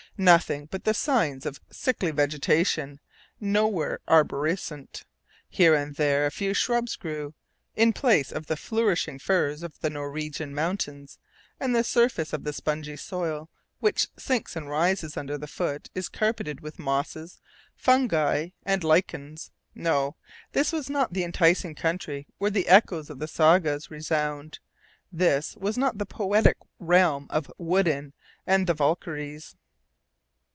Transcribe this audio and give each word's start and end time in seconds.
Nothing 0.17 0.67
but 0.69 0.83
the 0.83 0.93
signs 0.93 1.47
of 1.47 1.57
a 1.57 1.73
sickly 1.73 2.11
vegetation, 2.11 2.99
nowhere 3.39 4.01
arborescent. 4.07 5.03
Here 5.49 5.73
and 5.73 5.95
there 5.95 6.27
a 6.27 6.31
few 6.31 6.53
shrubs 6.53 6.95
grew, 6.95 7.33
in 7.75 7.91
place 7.91 8.31
of 8.31 8.45
the 8.45 8.57
flourishing 8.57 9.17
firs 9.17 9.63
of 9.63 9.79
the 9.79 9.89
Norwegian 9.89 10.53
mountains, 10.53 11.17
and 11.59 11.73
the 11.75 11.83
surface 11.83 12.33
of 12.33 12.45
a 12.45 12.53
spongy 12.53 12.97
soil 12.97 13.49
which 13.79 14.09
sinks 14.15 14.55
and 14.55 14.69
rises 14.69 15.17
under 15.17 15.39
the 15.39 15.47
foot 15.47 15.89
is 15.95 16.07
carpeted 16.09 16.59
with 16.59 16.77
mosses, 16.77 17.39
fungi, 17.75 18.49
and 18.63 18.83
lichens. 18.83 19.49
No! 19.73 20.17
this 20.51 20.71
was 20.71 20.87
not 20.87 21.13
the 21.13 21.23
enticing 21.23 21.73
country 21.73 22.27
where 22.37 22.51
the 22.51 22.67
echoes 22.67 23.09
of 23.09 23.17
the 23.17 23.29
sagas 23.29 23.89
resound, 23.89 24.59
this 25.11 25.55
was 25.55 25.79
not 25.79 25.97
the 25.97 26.05
poetic 26.05 26.57
realm 26.79 27.25
of 27.31 27.51
Wodin 27.57 28.13
and 28.45 28.67
the 28.67 28.75
Valkyries. 28.75 29.55